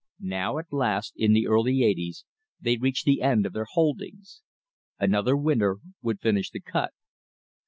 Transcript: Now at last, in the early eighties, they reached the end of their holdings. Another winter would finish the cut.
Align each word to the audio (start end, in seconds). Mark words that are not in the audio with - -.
Now 0.33 0.57
at 0.57 0.73
last, 0.73 1.13
in 1.15 1.33
the 1.33 1.45
early 1.45 1.83
eighties, 1.83 2.25
they 2.59 2.75
reached 2.75 3.05
the 3.05 3.21
end 3.21 3.45
of 3.45 3.53
their 3.53 3.67
holdings. 3.69 4.41
Another 4.97 5.37
winter 5.37 5.77
would 6.01 6.21
finish 6.21 6.49
the 6.49 6.59
cut. 6.59 6.91